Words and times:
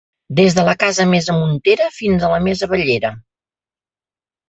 Des 0.37 0.55
de 0.59 0.63
la 0.67 0.73
casa 0.83 1.05
més 1.11 1.29
amuntera 1.35 1.91
fins 1.99 2.27
a 2.27 2.33
la 2.35 2.43
més 2.49 2.67
avallera. 2.71 3.17